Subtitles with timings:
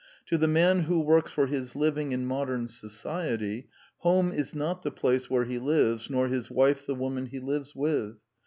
[0.29, 4.89] To the man who works for his living in modern society home is not the
[4.89, 8.15] place where he lives, nor his wife the woman he lives with.